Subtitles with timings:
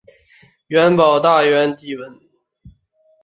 [0.97, 2.19] 保大元年撰文。